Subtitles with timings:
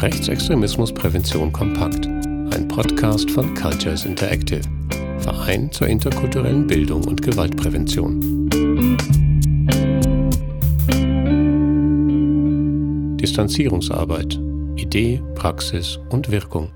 [0.00, 2.06] Rechtsextremismusprävention kompakt.
[2.06, 4.62] Ein Podcast von Cultures Interactive.
[5.18, 8.48] Verein zur interkulturellen Bildung und Gewaltprävention.
[13.18, 14.40] Distanzierungsarbeit.
[14.76, 16.72] Idee, Praxis und Wirkung.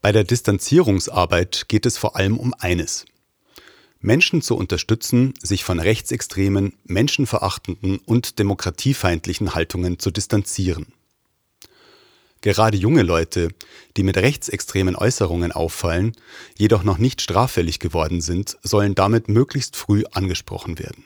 [0.00, 3.04] Bei der Distanzierungsarbeit geht es vor allem um eines.
[4.06, 10.86] Menschen zu unterstützen, sich von rechtsextremen, menschenverachtenden und demokratiefeindlichen Haltungen zu distanzieren.
[12.40, 13.48] Gerade junge Leute,
[13.96, 16.12] die mit rechtsextremen Äußerungen auffallen,
[16.56, 21.04] jedoch noch nicht straffällig geworden sind, sollen damit möglichst früh angesprochen werden.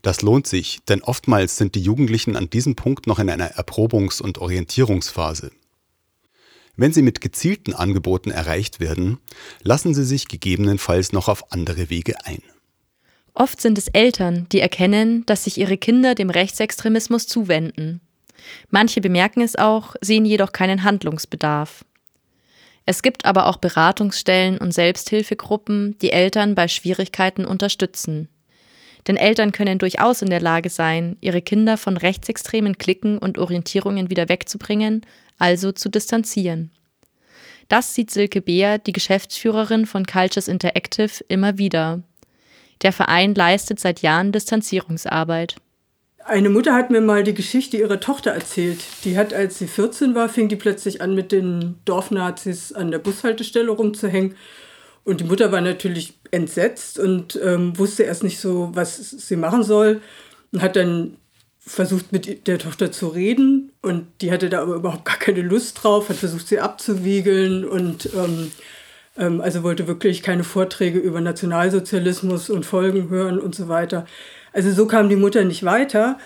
[0.00, 4.22] Das lohnt sich, denn oftmals sind die Jugendlichen an diesem Punkt noch in einer Erprobungs-
[4.22, 5.52] und Orientierungsphase.
[6.76, 9.18] Wenn sie mit gezielten Angeboten erreicht werden,
[9.62, 12.42] lassen sie sich gegebenenfalls noch auf andere Wege ein.
[13.34, 18.00] Oft sind es Eltern, die erkennen, dass sich ihre Kinder dem Rechtsextremismus zuwenden.
[18.70, 21.84] Manche bemerken es auch, sehen jedoch keinen Handlungsbedarf.
[22.84, 28.28] Es gibt aber auch Beratungsstellen und Selbsthilfegruppen, die Eltern bei Schwierigkeiten unterstützen.
[29.08, 34.10] Denn Eltern können durchaus in der Lage sein, ihre Kinder von rechtsextremen Klicken und Orientierungen
[34.10, 35.04] wieder wegzubringen,
[35.38, 36.70] also zu distanzieren.
[37.68, 42.02] Das sieht Silke Beer, die Geschäftsführerin von Cultures Interactive, immer wieder.
[42.82, 45.56] Der Verein leistet seit Jahren Distanzierungsarbeit.
[46.24, 48.80] Eine Mutter hat mir mal die Geschichte ihrer Tochter erzählt.
[49.04, 52.98] Die hat, als sie 14 war, fing die plötzlich an, mit den Dorfnazis an der
[52.98, 54.36] Bushaltestelle rumzuhängen.
[55.04, 59.62] Und die Mutter war natürlich entsetzt und ähm, wusste erst nicht so, was sie machen
[59.64, 60.00] soll.
[60.52, 61.16] Und hat dann
[61.58, 63.72] versucht, mit der Tochter zu reden.
[63.82, 68.10] Und die hatte da aber überhaupt gar keine Lust drauf, hat versucht, sie abzuwiegeln und
[68.14, 68.50] ähm,
[69.16, 74.06] ähm, also wollte wirklich keine Vorträge über Nationalsozialismus und Folgen hören und so weiter.
[74.52, 76.18] Also so kam die Mutter nicht weiter.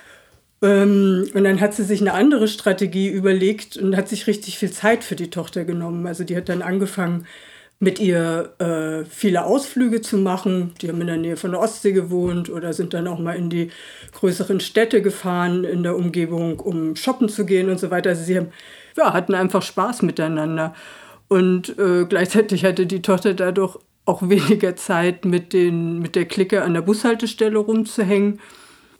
[0.62, 4.70] Ähm, und dann hat sie sich eine andere Strategie überlegt und hat sich richtig viel
[4.70, 6.06] Zeit für die Tochter genommen.
[6.06, 7.27] Also die hat dann angefangen,
[7.79, 10.73] mit ihr äh, viele Ausflüge zu machen.
[10.81, 13.51] Die haben in der Nähe von der Ostsee gewohnt oder sind dann auch mal in
[13.51, 13.70] die
[14.13, 18.11] größeren Städte gefahren in der Umgebung, um shoppen zu gehen und so weiter.
[18.11, 18.48] Also sie haben,
[18.97, 20.75] ja, hatten einfach Spaß miteinander.
[21.29, 26.63] Und äh, gleichzeitig hatte die Tochter dadurch auch weniger Zeit, mit, den, mit der Clique
[26.63, 28.41] an der Bushaltestelle rumzuhängen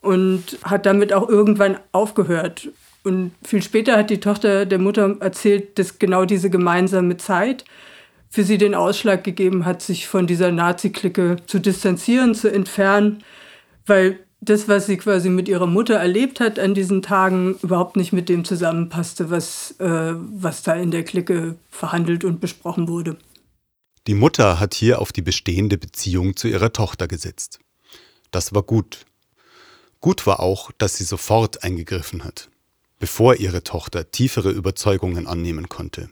[0.03, 2.69] und hat damit auch irgendwann aufgehört.
[3.05, 7.65] Und viel später hat die Tochter der Mutter erzählt, dass genau diese gemeinsame Zeit
[8.29, 13.23] für sie den Ausschlag gegeben hat, sich von dieser Nazi-Clique zu distanzieren, zu entfernen,
[13.87, 18.13] weil das, was sie quasi mit ihrer Mutter erlebt hat an diesen Tagen, überhaupt nicht
[18.13, 23.17] mit dem zusammenpasste, was, äh, was da in der Clique verhandelt und besprochen wurde.
[24.07, 27.59] Die Mutter hat hier auf die bestehende Beziehung zu ihrer Tochter gesetzt.
[28.31, 29.07] Das war gut.
[30.01, 32.49] Gut war auch, dass sie sofort eingegriffen hat,
[33.01, 36.09] bevor ihre Tochter tiefere Überzeugungen annehmen konnte.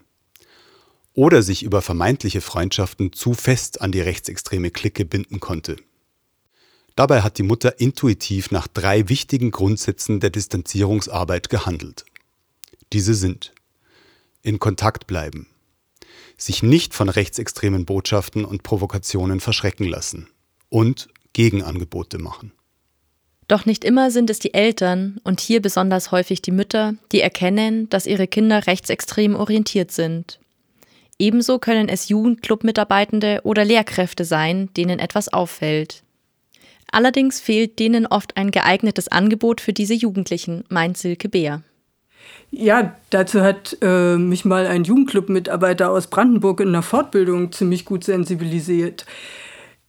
[1.14, 5.76] Oder sich über vermeintliche Freundschaften zu fest an die rechtsextreme Clique binden konnte.
[6.96, 12.04] Dabei hat die Mutter intuitiv nach drei wichtigen Grundsätzen der Distanzierungsarbeit gehandelt.
[12.92, 13.52] Diese sind
[14.42, 15.48] in Kontakt bleiben,
[16.36, 20.28] sich nicht von rechtsextremen Botschaften und Provokationen verschrecken lassen
[20.68, 22.52] und Gegenangebote machen.
[23.48, 27.88] Doch nicht immer sind es die Eltern und hier besonders häufig die Mütter, die erkennen,
[27.90, 30.40] dass ihre Kinder rechtsextrem orientiert sind.
[31.18, 36.02] Ebenso können es Jugendclub-Mitarbeitende oder Lehrkräfte sein, denen etwas auffällt.
[36.90, 41.62] Allerdings fehlt denen oft ein geeignetes Angebot für diese Jugendlichen, meint Silke Beer.
[42.50, 48.04] Ja, dazu hat äh, mich mal ein Jugendclub-Mitarbeiter aus Brandenburg in einer Fortbildung ziemlich gut
[48.04, 49.06] sensibilisiert.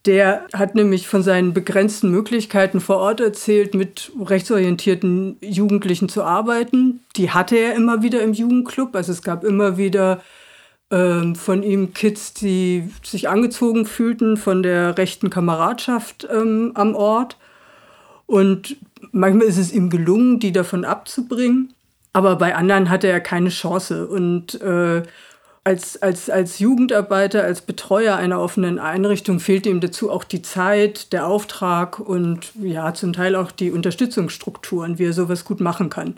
[0.04, 7.00] Der hat nämlich von seinen begrenzten Möglichkeiten vor Ort erzählt, mit rechtsorientierten Jugendlichen zu arbeiten.
[7.16, 8.94] Die hatte er immer wieder im Jugendclub.
[8.94, 10.22] Also es gab immer wieder
[10.90, 17.36] ähm, von ihm Kids, die sich angezogen fühlten von der rechten Kameradschaft ähm, am Ort.
[18.26, 18.76] Und
[19.12, 21.72] manchmal ist es ihm gelungen, die davon abzubringen.
[22.12, 24.06] Aber bei anderen hatte er keine Chance.
[24.06, 25.02] Und äh,
[25.64, 31.12] als, als, als Jugendarbeiter, als Betreuer einer offenen Einrichtung fehlte ihm dazu auch die Zeit,
[31.12, 36.16] der Auftrag und ja, zum Teil auch die Unterstützungsstrukturen, wie er sowas gut machen kann.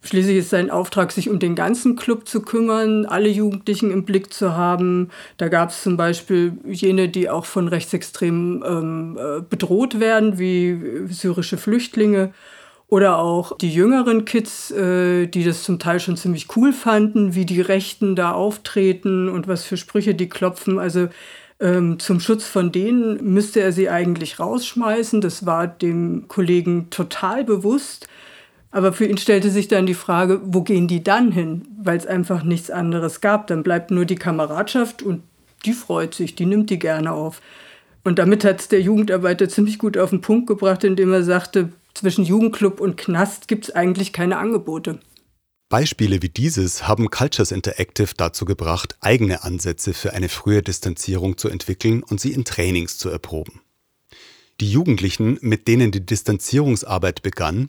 [0.00, 4.32] Schließlich ist sein Auftrag, sich um den ganzen Club zu kümmern, alle Jugendlichen im Blick
[4.32, 5.10] zu haben.
[5.38, 11.06] Da gab es zum Beispiel jene, die auch von Rechtsextremen ähm, äh, bedroht werden, wie
[11.10, 12.32] syrische Flüchtlinge
[12.88, 17.44] oder auch die jüngeren Kids, äh, die das zum Teil schon ziemlich cool fanden, wie
[17.44, 20.78] die Rechten da auftreten und was für Sprüche die klopfen.
[20.78, 21.08] Also
[21.60, 25.20] ähm, zum Schutz von denen müsste er sie eigentlich rausschmeißen.
[25.20, 28.08] Das war dem Kollegen total bewusst.
[28.70, 31.66] Aber für ihn stellte sich dann die Frage, wo gehen die dann hin?
[31.78, 33.46] Weil es einfach nichts anderes gab.
[33.46, 35.22] Dann bleibt nur die Kameradschaft und
[35.64, 37.40] die freut sich, die nimmt die gerne auf.
[38.04, 41.70] Und damit hat es der Jugendarbeiter ziemlich gut auf den Punkt gebracht, indem er sagte,
[41.94, 45.00] zwischen Jugendclub und Knast gibt es eigentlich keine Angebote.
[45.68, 51.48] Beispiele wie dieses haben Cultures Interactive dazu gebracht, eigene Ansätze für eine frühe Distanzierung zu
[51.48, 53.60] entwickeln und sie in Trainings zu erproben.
[54.60, 57.68] Die Jugendlichen, mit denen die Distanzierungsarbeit begann,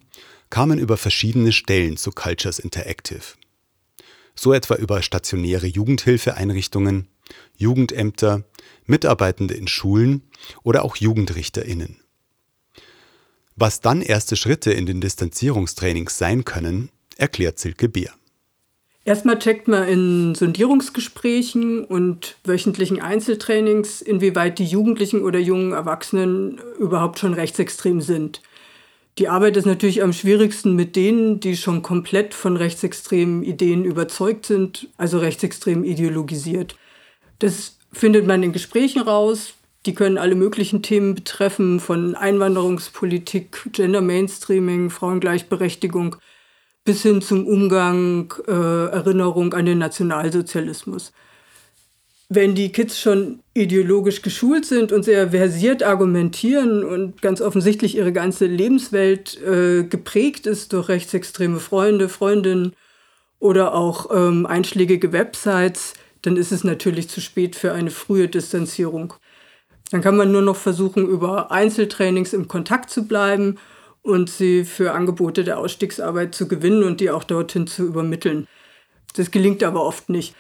[0.50, 3.36] kamen über verschiedene Stellen zu Cultures Interactive.
[4.36, 7.08] So etwa über stationäre Jugendhilfeeinrichtungen,
[7.58, 8.46] Jugendämter,
[8.86, 10.24] Mitarbeitende in Schulen
[10.64, 12.00] oder auch Jugendrichterinnen.
[13.56, 18.14] Was dann erste Schritte in den Distanzierungstrainings sein können, erklärt Silke Beer.
[19.04, 27.20] Erstmal checkt man in Sondierungsgesprächen und wöchentlichen Einzeltrainings, inwieweit die Jugendlichen oder jungen Erwachsenen überhaupt
[27.20, 28.42] schon rechtsextrem sind.
[29.20, 34.46] Die Arbeit ist natürlich am schwierigsten mit denen, die schon komplett von rechtsextremen Ideen überzeugt
[34.46, 36.78] sind, also rechtsextrem ideologisiert.
[37.40, 39.56] Das findet man in Gesprächen raus.
[39.86, 46.16] Die können alle möglichen Themen betreffen, von Einwanderungspolitik, Gender Mainstreaming, Frauengleichberechtigung
[46.86, 51.12] bis hin zum Umgang, äh, Erinnerung an den Nationalsozialismus
[52.30, 58.14] wenn die Kids schon ideologisch geschult sind und sehr versiert argumentieren und ganz offensichtlich ihre
[58.14, 62.74] ganze Lebenswelt äh, geprägt ist durch rechtsextreme Freunde, Freundinnen
[63.40, 69.14] oder auch ähm, einschlägige Websites, dann ist es natürlich zu spät für eine frühe Distanzierung.
[69.90, 73.58] Dann kann man nur noch versuchen, über Einzeltrainings im Kontakt zu bleiben
[74.04, 78.48] und sie für Angebote der Ausstiegsarbeit zu gewinnen und die auch dorthin zu übermitteln.
[79.16, 80.36] Das gelingt aber oft nicht.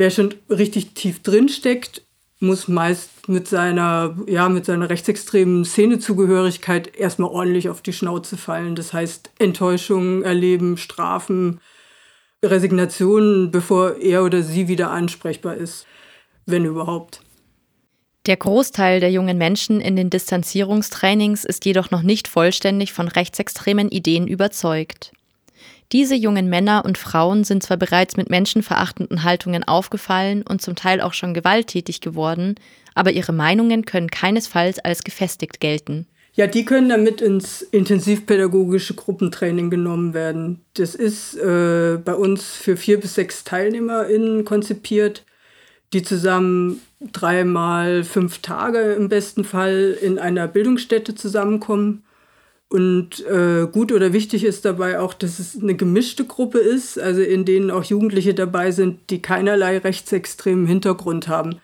[0.00, 2.00] Wer schon richtig tief drin steckt,
[2.38, 8.74] muss meist mit seiner, ja, mit seiner rechtsextremen Szenezugehörigkeit erstmal ordentlich auf die Schnauze fallen.
[8.74, 11.60] Das heißt, Enttäuschungen erleben, Strafen,
[12.42, 15.84] Resignationen, bevor er oder sie wieder ansprechbar ist,
[16.46, 17.20] wenn überhaupt.
[18.24, 23.90] Der Großteil der jungen Menschen in den Distanzierungstrainings ist jedoch noch nicht vollständig von rechtsextremen
[23.90, 25.12] Ideen überzeugt.
[25.92, 31.00] Diese jungen Männer und Frauen sind zwar bereits mit menschenverachtenden Haltungen aufgefallen und zum Teil
[31.00, 32.54] auch schon gewalttätig geworden,
[32.94, 36.06] aber ihre Meinungen können keinesfalls als gefestigt gelten.
[36.34, 40.60] Ja, die können damit ins intensivpädagogische Gruppentraining genommen werden.
[40.74, 45.24] Das ist äh, bei uns für vier bis sechs TeilnehmerInnen konzipiert,
[45.92, 46.80] die zusammen
[47.12, 52.04] dreimal fünf Tage im besten Fall in einer Bildungsstätte zusammenkommen
[52.72, 57.20] und äh, gut oder wichtig ist dabei auch, dass es eine gemischte Gruppe ist, also
[57.20, 61.56] in denen auch Jugendliche dabei sind, die keinerlei rechtsextremen Hintergrund haben.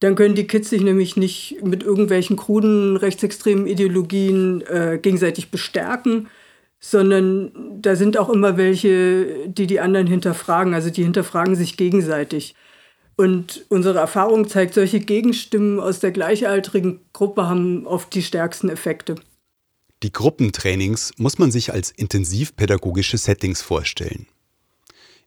[0.00, 6.28] Dann können die Kids sich nämlich nicht mit irgendwelchen kruden rechtsextremen Ideologien äh, gegenseitig bestärken,
[6.80, 10.74] sondern da sind auch immer welche, die die anderen hinterfragen.
[10.74, 12.56] Also die hinterfragen sich gegenseitig.
[13.16, 19.14] Und unsere Erfahrung zeigt, solche Gegenstimmen aus der gleichaltrigen Gruppe haben oft die stärksten Effekte.
[20.02, 24.26] Die Gruppentrainings muss man sich als intensivpädagogische Settings vorstellen.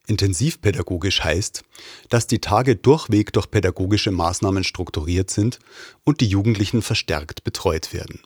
[0.06, 1.62] Intensivpädagogisch heißt,
[2.08, 5.58] dass die Tage durchweg durch pädagogische Maßnahmen strukturiert sind
[6.04, 8.20] und die Jugendlichen verstärkt betreut werden.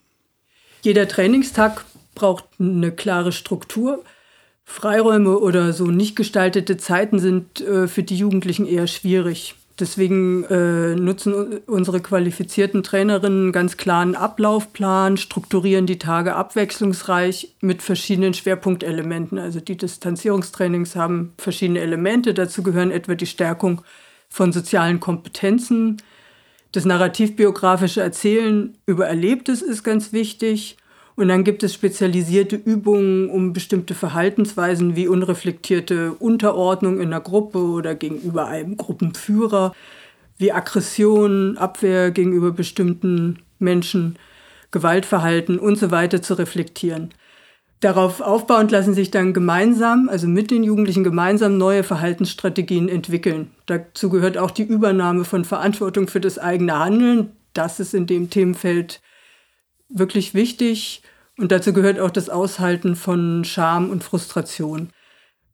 [0.82, 1.84] Jeder Trainingstag
[2.14, 4.04] braucht eine klare Struktur.
[4.64, 9.54] Freiräume oder so nicht gestaltete Zeiten sind äh, für die Jugendlichen eher schwierig.
[9.80, 11.34] Deswegen äh, nutzen
[11.66, 19.36] unsere qualifizierten Trainerinnen einen ganz klaren Ablaufplan, strukturieren die Tage abwechslungsreich mit verschiedenen Schwerpunktelementen.
[19.36, 22.34] Also die Distanzierungstrainings haben verschiedene Elemente.
[22.34, 23.82] Dazu gehören etwa die Stärkung
[24.28, 25.96] von sozialen Kompetenzen.
[26.70, 30.76] Das narrativbiografische Erzählen über Erlebtes ist ganz wichtig.
[31.16, 37.58] Und dann gibt es spezialisierte Übungen, um bestimmte Verhaltensweisen wie unreflektierte Unterordnung in der Gruppe
[37.58, 39.74] oder gegenüber einem Gruppenführer,
[40.38, 44.16] wie Aggression, Abwehr gegenüber bestimmten Menschen,
[44.72, 47.14] Gewaltverhalten und so weiter zu reflektieren.
[47.78, 53.50] Darauf aufbauend lassen sich dann gemeinsam, also mit den Jugendlichen gemeinsam neue Verhaltensstrategien entwickeln.
[53.66, 57.32] Dazu gehört auch die Übernahme von Verantwortung für das eigene Handeln.
[57.52, 59.00] Das ist in dem Themenfeld
[59.88, 61.02] wirklich wichtig.
[61.36, 64.90] Und dazu gehört auch das Aushalten von Scham und Frustration.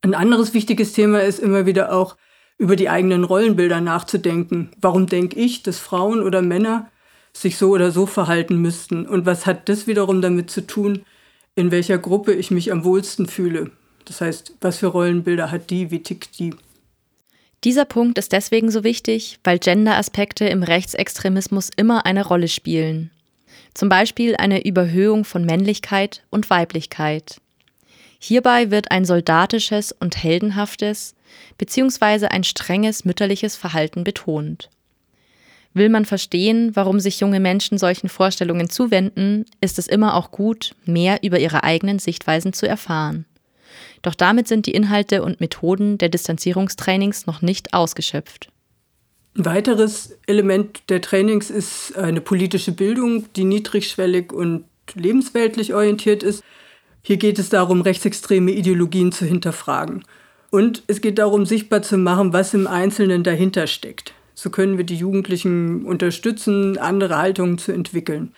[0.01, 2.17] Ein anderes wichtiges Thema ist immer wieder auch
[2.57, 4.71] über die eigenen Rollenbilder nachzudenken.
[4.79, 6.89] Warum denke ich, dass Frauen oder Männer
[7.33, 9.07] sich so oder so verhalten müssten?
[9.07, 11.03] Und was hat das wiederum damit zu tun,
[11.55, 13.71] in welcher Gruppe ich mich am wohlsten fühle?
[14.05, 16.53] Das heißt, was für Rollenbilder hat die, wie tickt die?
[17.63, 23.11] Dieser Punkt ist deswegen so wichtig, weil Gender-Aspekte im Rechtsextremismus immer eine Rolle spielen
[23.73, 27.41] zum Beispiel eine Überhöhung von Männlichkeit und Weiblichkeit.
[28.19, 31.15] Hierbei wird ein soldatisches und heldenhaftes
[31.57, 32.27] bzw.
[32.27, 34.69] ein strenges mütterliches Verhalten betont.
[35.73, 40.75] Will man verstehen, warum sich junge Menschen solchen Vorstellungen zuwenden, ist es immer auch gut,
[40.85, 43.25] mehr über ihre eigenen Sichtweisen zu erfahren.
[44.01, 48.50] Doch damit sind die Inhalte und Methoden der Distanzierungstrainings noch nicht ausgeschöpft.
[49.37, 56.43] Ein weiteres Element der Trainings ist eine politische Bildung, die niedrigschwellig und lebensweltlich orientiert ist.
[57.01, 60.03] Hier geht es darum, rechtsextreme Ideologien zu hinterfragen.
[60.49, 64.13] Und es geht darum, sichtbar zu machen, was im Einzelnen dahinter steckt.
[64.35, 68.33] So können wir die Jugendlichen unterstützen, andere Haltungen zu entwickeln.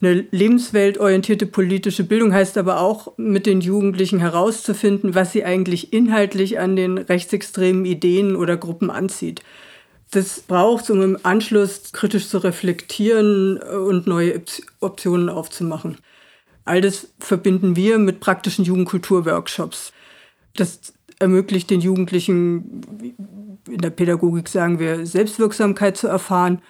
[0.00, 6.58] Eine lebensweltorientierte politische Bildung heißt aber auch, mit den Jugendlichen herauszufinden, was sie eigentlich inhaltlich
[6.58, 9.42] an den rechtsextremen Ideen oder Gruppen anzieht.
[10.10, 14.42] Das braucht um im Anschluss kritisch zu reflektieren und neue
[14.80, 15.98] Optionen aufzumachen.
[16.64, 19.92] All das verbinden wir mit praktischen Jugendkulturworkshops.
[20.54, 23.16] Das ermöglicht den Jugendlichen
[23.68, 26.62] in der Pädagogik sagen wir, Selbstwirksamkeit zu erfahren.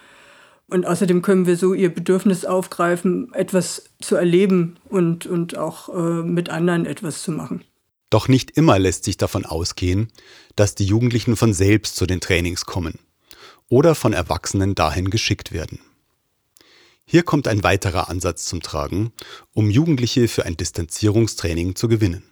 [0.68, 6.22] Und außerdem können wir so ihr Bedürfnis aufgreifen, etwas zu erleben und, und auch äh,
[6.22, 7.62] mit anderen etwas zu machen.
[8.10, 10.08] Doch nicht immer lässt sich davon ausgehen,
[10.56, 12.98] dass die Jugendlichen von selbst zu den Trainings kommen
[13.68, 15.80] oder von Erwachsenen dahin geschickt werden.
[17.06, 19.12] Hier kommt ein weiterer Ansatz zum Tragen,
[19.52, 22.22] um Jugendliche für ein Distanzierungstraining zu gewinnen.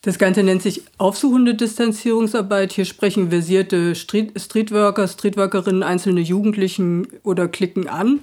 [0.00, 2.72] Das Ganze nennt sich aufsuchende Distanzierungsarbeit.
[2.72, 8.20] Hier sprechen versierte Street Streetworker, Streetworkerinnen, einzelne Jugendlichen oder Klicken an.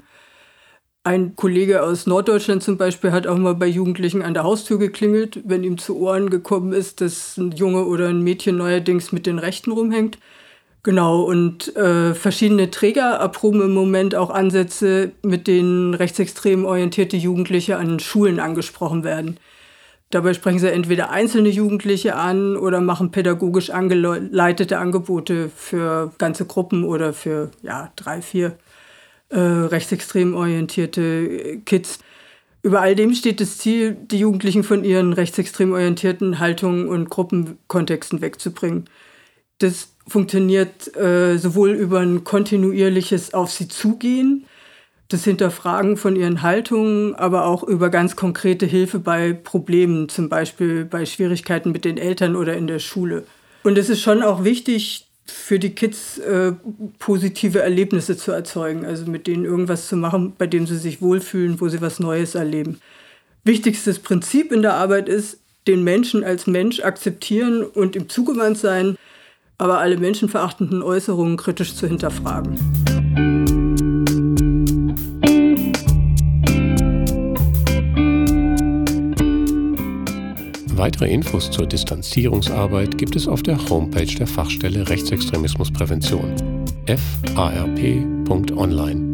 [1.06, 5.42] Ein Kollege aus Norddeutschland zum Beispiel hat auch mal bei Jugendlichen an der Haustür geklingelt,
[5.46, 9.40] wenn ihm zu Ohren gekommen ist, dass ein Junge oder ein Mädchen neuerdings mit den
[9.40, 10.18] Rechten rumhängt.
[10.84, 17.78] Genau, und äh, verschiedene Träger erproben im Moment auch Ansätze, mit denen rechtsextrem orientierte Jugendliche
[17.78, 19.40] an Schulen angesprochen werden.
[20.10, 26.84] Dabei sprechen sie entweder einzelne Jugendliche an oder machen pädagogisch angeleitete Angebote für ganze Gruppen
[26.84, 28.58] oder für ja, drei, vier
[29.30, 32.00] äh, rechtsextrem orientierte Kids.
[32.64, 38.22] Über all dem steht das Ziel, die Jugendlichen von ihren rechtsextrem orientierten Haltungen und Gruppenkontexten
[38.22, 38.90] wegzubringen.
[39.60, 44.46] Das funktioniert äh, sowohl über ein kontinuierliches Auf sie zugehen,
[45.08, 50.86] das Hinterfragen von ihren Haltungen, aber auch über ganz konkrete Hilfe bei Problemen, zum Beispiel
[50.86, 53.24] bei Schwierigkeiten mit den Eltern oder in der Schule.
[53.64, 56.54] Und es ist schon auch wichtig, für die Kids äh,
[56.98, 61.62] positive Erlebnisse zu erzeugen, also mit denen irgendwas zu machen, bei dem sie sich wohlfühlen,
[61.62, 62.80] wo sie was Neues erleben.
[63.44, 68.98] Wichtigstes Prinzip in der Arbeit ist, den Menschen als Mensch akzeptieren und ihm zugewandt sein,
[69.60, 72.58] aber alle menschenverachtenden Äußerungen kritisch zu hinterfragen.
[80.76, 86.34] Weitere Infos zur Distanzierungsarbeit gibt es auf der Homepage der Fachstelle Rechtsextremismusprävention
[87.36, 89.09] farp.online.